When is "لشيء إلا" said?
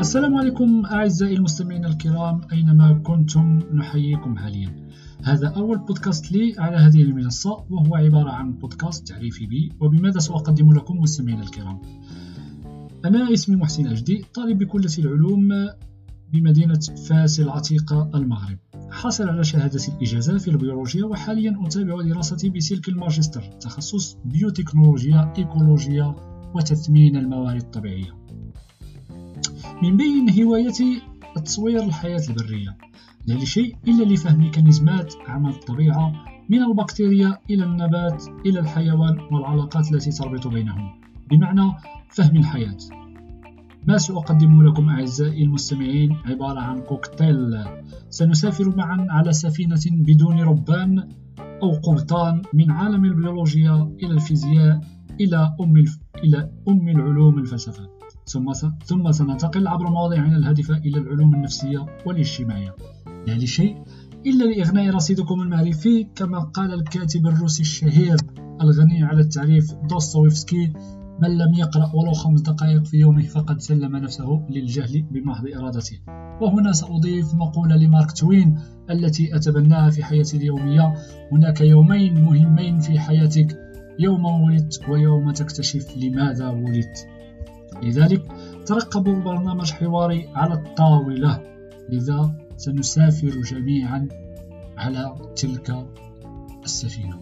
33.34-34.04, 63.32-64.44